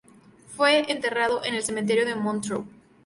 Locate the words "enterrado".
0.91-1.45